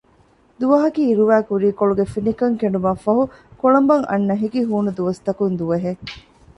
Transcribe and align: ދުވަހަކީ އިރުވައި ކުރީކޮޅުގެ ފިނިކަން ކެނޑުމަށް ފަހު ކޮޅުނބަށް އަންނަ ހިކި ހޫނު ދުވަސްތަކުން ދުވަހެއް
ދުވަހަކީ 0.59 1.01
އިރުވައި 1.11 1.45
ކުރީކޮޅުގެ 1.49 2.05
ފިނިކަން 2.13 2.55
ކެނޑުމަށް 2.59 3.01
ފަހު 3.05 3.23
ކޮޅުނބަށް 3.61 4.05
އަންނަ 4.09 4.35
ހިކި 4.41 4.61
ހޫނު 4.69 4.91
ދުވަސްތަކުން 4.97 5.55
ދުވަހެއް 5.59 6.01